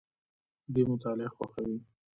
[0.73, 1.77] دوی مطالعه خوښوي.